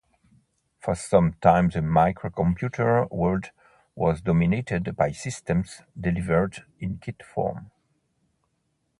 For 0.79 0.95
some 0.95 1.33
time 1.41 1.69
the 1.69 1.81
microcomputer 1.81 3.07
world 3.11 3.51
was 3.93 4.19
dominated 4.19 4.95
by 4.95 5.11
systems 5.11 5.83
delivered 5.95 6.65
in 6.79 6.97
kit 6.97 7.21
form. 7.23 7.69